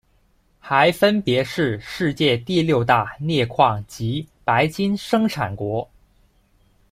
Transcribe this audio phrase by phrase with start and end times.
[0.59, 5.87] 还分别是世界第六大镍矿及白金生产国。